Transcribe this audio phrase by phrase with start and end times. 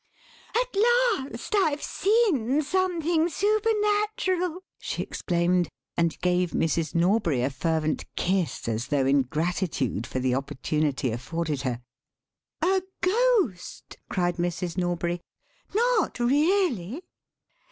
[0.59, 0.75] "At
[1.23, 6.95] last I've seen something supernatural!" she exclaimed, and gave Mrs.
[6.95, 11.83] Norbury a fervent kiss, as though in gratitude for the opportunity afforded her.
[12.63, 14.75] "A ghost!" cried Mrs.
[14.75, 15.21] Norbury,
[15.75, 17.03] "not really!"